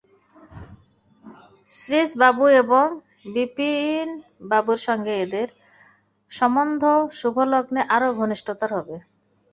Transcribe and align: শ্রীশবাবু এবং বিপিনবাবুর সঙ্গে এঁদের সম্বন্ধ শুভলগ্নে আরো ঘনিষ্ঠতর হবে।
শ্রীশবাবু 1.71 2.45
এবং 2.61 2.85
বিপিনবাবুর 3.33 4.79
সঙ্গে 4.87 5.13
এঁদের 5.17 5.47
সম্বন্ধ 6.31 6.81
শুভলগ্নে 7.19 7.81
আরো 7.95 8.09
ঘনিষ্ঠতর 8.19 8.69
হবে। 8.77 8.95